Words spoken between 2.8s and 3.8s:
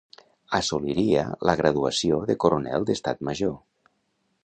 d'Estat Major.